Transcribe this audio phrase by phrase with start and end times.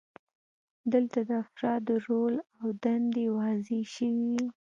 [0.93, 4.45] دلته د افرادو رول او دندې واضحې شوې وي.